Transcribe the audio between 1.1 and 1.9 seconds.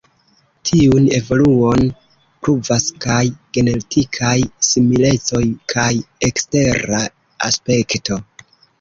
evoluon